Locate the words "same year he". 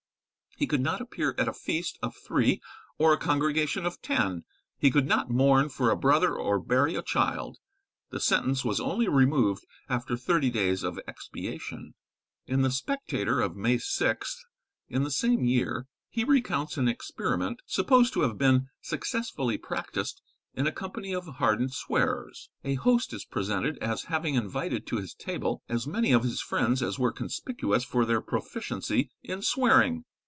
15.09-16.23